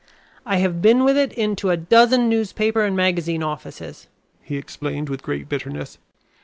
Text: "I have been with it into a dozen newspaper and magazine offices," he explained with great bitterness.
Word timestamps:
"I 0.47 0.57
have 0.57 0.81
been 0.81 1.03
with 1.03 1.15
it 1.15 1.31
into 1.33 1.69
a 1.69 1.77
dozen 1.77 2.27
newspaper 2.27 2.81
and 2.83 2.95
magazine 2.97 3.43
offices," 3.43 4.07
he 4.41 4.57
explained 4.57 5.09
with 5.09 5.21
great 5.21 5.47
bitterness. 5.47 5.99